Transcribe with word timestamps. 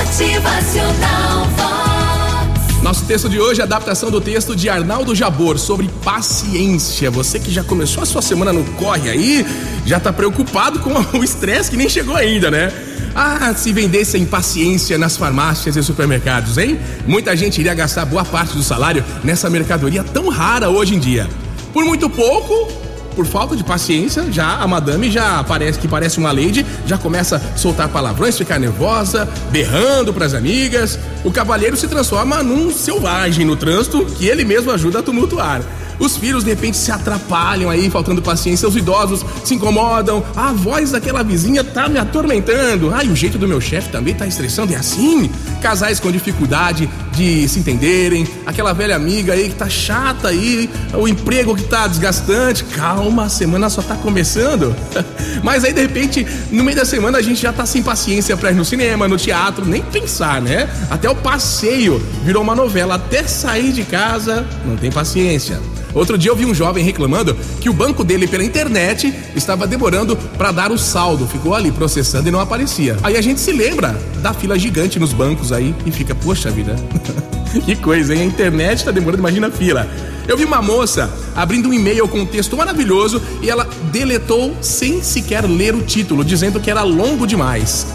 Motivacional 0.00 1.44
Vox. 1.56 2.82
Nosso 2.82 3.04
texto 3.04 3.28
de 3.28 3.38
hoje 3.38 3.60
é 3.60 3.64
a 3.64 3.66
adaptação 3.66 4.10
do 4.10 4.18
texto 4.18 4.56
de 4.56 4.66
Arnaldo 4.66 5.14
Jabor 5.14 5.58
sobre 5.58 5.90
paciência. 6.02 7.10
Você 7.10 7.38
que 7.38 7.50
já 7.50 7.62
começou 7.62 8.02
a 8.02 8.06
sua 8.06 8.22
semana 8.22 8.50
no 8.50 8.64
corre 8.76 9.10
aí, 9.10 9.46
já 9.84 10.00
tá 10.00 10.10
preocupado 10.10 10.78
com 10.78 10.90
o 11.18 11.22
estresse 11.22 11.70
que 11.70 11.76
nem 11.76 11.86
chegou 11.86 12.16
ainda, 12.16 12.50
né? 12.50 12.72
Ah, 13.14 13.52
se 13.54 13.74
vendesse 13.74 14.16
a 14.16 14.20
impaciência 14.20 14.96
nas 14.96 15.18
farmácias 15.18 15.76
e 15.76 15.82
supermercados, 15.82 16.56
hein? 16.56 16.80
Muita 17.06 17.36
gente 17.36 17.60
iria 17.60 17.74
gastar 17.74 18.06
boa 18.06 18.24
parte 18.24 18.56
do 18.56 18.62
salário 18.62 19.04
nessa 19.22 19.50
mercadoria 19.50 20.02
tão 20.02 20.30
rara 20.30 20.70
hoje 20.70 20.94
em 20.94 20.98
dia. 20.98 21.28
Por 21.74 21.84
muito 21.84 22.08
pouco, 22.08 22.72
por 23.14 23.26
falta 23.26 23.56
de 23.56 23.64
paciência, 23.64 24.30
já 24.30 24.56
a 24.56 24.66
madame 24.66 25.10
já 25.10 25.42
parece 25.44 25.78
que 25.78 25.88
parece 25.88 26.18
uma 26.18 26.32
lady, 26.32 26.64
já 26.86 26.96
começa 26.96 27.36
a 27.36 27.56
soltar 27.56 27.88
palavrões, 27.88 28.38
ficar 28.38 28.58
nervosa, 28.58 29.28
berrando 29.50 30.12
pras 30.12 30.34
amigas. 30.34 30.98
O 31.24 31.30
cavalheiro 31.30 31.76
se 31.76 31.88
transforma 31.88 32.42
num 32.42 32.70
selvagem 32.72 33.44
no 33.44 33.56
trânsito 33.56 34.04
que 34.04 34.26
ele 34.26 34.44
mesmo 34.44 34.70
ajuda 34.70 35.00
a 35.00 35.02
tumultuar. 35.02 35.62
Os 36.00 36.16
filhos 36.16 36.42
de 36.42 36.50
repente 36.50 36.78
se 36.78 36.90
atrapalham 36.90 37.68
aí, 37.68 37.90
faltando 37.90 38.22
paciência. 38.22 38.66
Os 38.66 38.74
idosos 38.74 39.24
se 39.44 39.54
incomodam. 39.54 40.24
A 40.34 40.50
voz 40.50 40.92
daquela 40.92 41.22
vizinha 41.22 41.62
tá 41.62 41.90
me 41.90 41.98
atormentando. 41.98 42.90
Ai, 42.92 43.06
o 43.06 43.14
jeito 43.14 43.36
do 43.36 43.46
meu 43.46 43.60
chefe 43.60 43.90
também 43.90 44.14
tá 44.14 44.26
estressando. 44.26 44.72
É 44.72 44.76
assim? 44.76 45.30
Casais 45.60 46.00
com 46.00 46.10
dificuldade 46.10 46.88
de 47.12 47.48
se 47.48 47.58
entenderem. 47.58 48.26
Aquela 48.46 48.72
velha 48.72 48.96
amiga 48.96 49.32
aí 49.32 49.48
que 49.48 49.54
tá 49.54 49.68
chata 49.68 50.28
aí. 50.28 50.68
O 50.94 51.06
emprego 51.06 51.54
que 51.54 51.64
tá 51.64 51.86
desgastante. 51.86 52.64
Calma, 52.64 53.24
a 53.24 53.28
semana 53.28 53.68
só 53.68 53.82
tá 53.82 53.94
começando. 53.94 54.74
Mas 55.42 55.64
aí 55.64 55.72
de 55.72 55.82
repente, 55.82 56.26
no 56.50 56.64
meio 56.64 56.76
da 56.76 56.84
semana 56.84 57.18
a 57.18 57.22
gente 57.22 57.42
já 57.42 57.52
tá 57.52 57.66
sem 57.66 57.82
paciência 57.82 58.36
pra 58.36 58.50
ir 58.50 58.54
no 58.54 58.64
cinema, 58.64 59.06
no 59.06 59.16
teatro, 59.16 59.64
nem 59.64 59.82
pensar, 59.82 60.40
né? 60.40 60.68
Até 60.90 61.08
o 61.08 61.14
passeio 61.14 62.00
virou 62.24 62.42
uma 62.42 62.54
novela. 62.54 62.94
Até 62.94 63.22
sair 63.24 63.72
de 63.72 63.84
casa, 63.84 64.46
não 64.64 64.76
tem 64.76 64.90
paciência. 64.90 65.60
Outro 65.94 66.16
dia 66.16 66.30
eu 66.30 66.36
vi 66.36 66.46
um 66.46 66.54
jovem 66.54 66.84
reclamando 66.84 67.36
que 67.60 67.68
o 67.68 67.72
banco 67.72 68.04
dele 68.04 68.26
pela 68.26 68.44
internet 68.44 69.12
estava 69.34 69.66
demorando 69.66 70.16
para 70.16 70.52
dar 70.52 70.70
o 70.70 70.78
saldo, 70.78 71.26
ficou 71.26 71.54
ali 71.54 71.72
processando 71.72 72.28
e 72.28 72.30
não 72.30 72.40
aparecia. 72.40 72.96
Aí 73.02 73.16
a 73.16 73.20
gente 73.20 73.40
se 73.40 73.52
lembra 73.52 73.98
da 74.22 74.32
fila 74.32 74.58
gigante 74.58 74.98
nos 74.98 75.12
bancos 75.12 75.49
aí 75.52 75.74
e 75.86 75.90
fica, 75.90 76.14
poxa 76.14 76.50
vida, 76.50 76.76
que 77.64 77.76
coisa, 77.76 78.14
hein? 78.14 78.22
A 78.22 78.24
internet 78.24 78.84
tá 78.84 78.90
demorando, 78.90 79.20
imagina 79.20 79.48
a 79.48 79.50
fila. 79.50 79.88
Eu 80.28 80.36
vi 80.36 80.44
uma 80.44 80.62
moça 80.62 81.10
abrindo 81.34 81.68
um 81.68 81.74
e-mail 81.74 82.06
com 82.06 82.20
um 82.20 82.26
texto 82.26 82.56
maravilhoso 82.56 83.20
e 83.42 83.50
ela 83.50 83.68
deletou 83.90 84.56
sem 84.60 85.02
sequer 85.02 85.44
ler 85.44 85.74
o 85.74 85.82
título, 85.82 86.24
dizendo 86.24 86.60
que 86.60 86.70
era 86.70 86.82
longo 86.82 87.26
demais. 87.26 87.86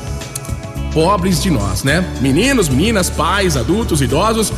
Pobres 0.94 1.42
de 1.42 1.50
nós, 1.50 1.84
né? 1.84 2.06
Meninos, 2.22 2.70
meninas, 2.70 3.10
pais, 3.10 3.56
adultos, 3.56 4.02
idosos, 4.02 4.52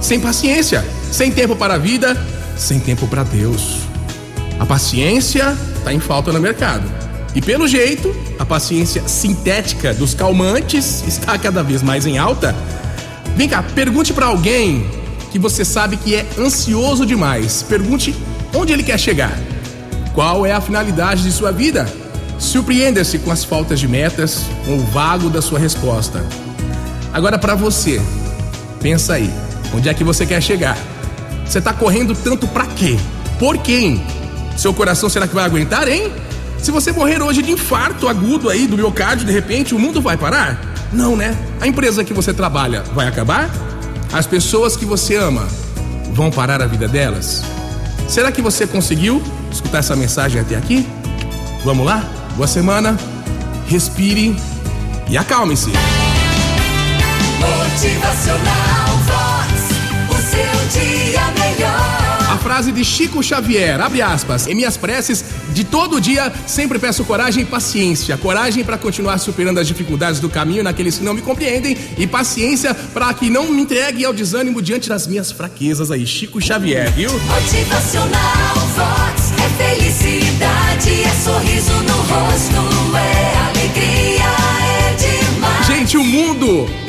sem 0.00 0.20
paciência, 0.20 0.84
sem 1.10 1.30
tempo 1.30 1.56
para 1.56 1.74
a 1.74 1.78
vida 1.78 2.16
sem 2.56 2.78
tempo 2.78 3.06
para 3.06 3.22
Deus. 3.22 3.80
A 4.58 4.66
paciência 4.66 5.56
está 5.76 5.92
em 5.92 6.00
falta 6.00 6.32
no 6.32 6.40
mercado. 6.40 6.84
E 7.34 7.42
pelo 7.42 7.66
jeito, 7.66 8.14
a 8.38 8.44
paciência 8.44 9.06
sintética 9.08 9.92
dos 9.92 10.14
calmantes 10.14 11.02
está 11.06 11.36
cada 11.36 11.62
vez 11.62 11.82
mais 11.82 12.06
em 12.06 12.16
alta. 12.16 12.54
Vem 13.36 13.48
cá, 13.48 13.62
pergunte 13.62 14.12
para 14.12 14.26
alguém 14.26 14.86
que 15.32 15.38
você 15.38 15.64
sabe 15.64 15.96
que 15.96 16.14
é 16.14 16.24
ansioso 16.38 17.04
demais. 17.04 17.64
Pergunte 17.64 18.14
onde 18.54 18.72
ele 18.72 18.84
quer 18.84 18.98
chegar. 18.98 19.36
Qual 20.14 20.46
é 20.46 20.52
a 20.52 20.60
finalidade 20.60 21.24
de 21.24 21.32
sua 21.32 21.50
vida? 21.50 21.92
Surpreenda-se 22.38 23.18
com 23.18 23.32
as 23.32 23.42
faltas 23.42 23.80
de 23.80 23.88
metas, 23.88 24.44
com 24.64 24.76
o 24.76 24.86
vago 24.86 25.28
da 25.28 25.42
sua 25.42 25.58
resposta. 25.58 26.24
Agora 27.12 27.36
para 27.36 27.56
você, 27.56 28.00
pensa 28.80 29.14
aí, 29.14 29.28
onde 29.74 29.88
é 29.88 29.94
que 29.94 30.04
você 30.04 30.24
quer 30.24 30.40
chegar? 30.40 30.78
Você 31.44 31.60
tá 31.60 31.72
correndo 31.72 32.14
tanto 32.14 32.46
pra 32.46 32.66
quê? 32.66 32.96
Por 33.38 33.58
quem? 33.58 34.04
Seu 34.56 34.72
coração 34.72 35.08
será 35.08 35.26
que 35.26 35.34
vai 35.34 35.44
aguentar, 35.44 35.88
hein? 35.88 36.12
Se 36.64 36.70
você 36.70 36.92
morrer 36.92 37.20
hoje 37.20 37.42
de 37.42 37.52
infarto 37.52 38.08
agudo 38.08 38.48
aí 38.48 38.66
do 38.66 38.74
miocárdio, 38.74 39.26
de 39.26 39.32
repente, 39.32 39.74
o 39.74 39.78
mundo 39.78 40.00
vai 40.00 40.16
parar? 40.16 40.58
Não, 40.90 41.14
né? 41.14 41.36
A 41.60 41.66
empresa 41.66 42.02
que 42.02 42.14
você 42.14 42.32
trabalha 42.32 42.82
vai 42.94 43.06
acabar? 43.06 43.50
As 44.10 44.26
pessoas 44.26 44.74
que 44.74 44.86
você 44.86 45.14
ama 45.14 45.46
vão 46.14 46.30
parar 46.30 46.62
a 46.62 46.66
vida 46.66 46.88
delas? 46.88 47.42
Será 48.08 48.32
que 48.32 48.40
você 48.40 48.66
conseguiu 48.66 49.22
escutar 49.52 49.80
essa 49.80 49.94
mensagem 49.94 50.40
até 50.40 50.56
aqui? 50.56 50.88
Vamos 51.66 51.84
lá? 51.84 52.02
Boa 52.34 52.48
semana, 52.48 52.96
respire 53.66 54.34
e 55.10 55.18
acalme-se. 55.18 55.70
Motivacional 57.40 58.64
frase 62.54 62.70
de 62.70 62.84
Chico 62.84 63.20
Xavier, 63.20 63.80
abre 63.80 64.00
aspas, 64.00 64.46
em 64.46 64.54
minhas 64.54 64.76
preces 64.76 65.24
de 65.52 65.64
todo 65.64 66.00
dia 66.00 66.32
sempre 66.46 66.78
peço 66.78 67.04
coragem 67.04 67.42
e 67.42 67.44
paciência. 67.46 68.16
Coragem 68.16 68.62
para 68.62 68.78
continuar 68.78 69.18
superando 69.18 69.58
as 69.58 69.66
dificuldades 69.66 70.20
do 70.20 70.30
caminho 70.30 70.62
naqueles 70.62 70.96
que 70.96 71.04
não 71.04 71.14
me 71.14 71.20
compreendem 71.20 71.76
e 71.98 72.06
paciência 72.06 72.72
para 72.72 73.12
que 73.12 73.28
não 73.28 73.50
me 73.50 73.62
entregue 73.62 74.04
ao 74.04 74.12
desânimo 74.12 74.62
diante 74.62 74.88
das 74.88 75.04
minhas 75.08 75.32
fraquezas 75.32 75.90
aí. 75.90 76.06
Chico 76.06 76.40
Xavier, 76.40 76.92
viu? 76.92 77.10
Motivacional 77.10 78.54
Vox. 78.76 79.32
É 79.36 79.74
felicidade, 79.74 81.02
é 81.02 81.24
sorriso 81.24 81.83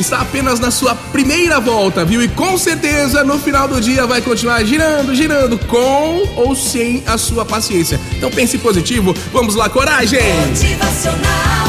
está 0.05 0.21
apenas 0.21 0.59
na 0.59 0.69
sua 0.69 0.93
primeira 0.93 1.59
volta, 1.59 2.05
viu? 2.05 2.21
E 2.21 2.27
com 2.27 2.57
certeza 2.59 3.23
no 3.23 3.39
final 3.39 3.67
do 3.67 3.81
dia 3.81 4.05
vai 4.05 4.21
continuar 4.21 4.63
girando, 4.63 5.15
girando, 5.15 5.57
com 5.65 6.23
ou 6.35 6.55
sem 6.55 7.03
a 7.07 7.17
sua 7.17 7.43
paciência. 7.43 7.99
Então 8.15 8.29
pense 8.29 8.57
positivo, 8.59 9.15
vamos 9.33 9.55
lá, 9.55 9.67
coragem! 9.67 10.19
Motivacional 10.47 11.64